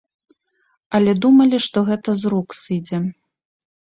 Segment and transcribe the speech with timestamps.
[0.99, 2.97] Але думалі, што гэта з рук сыдзе.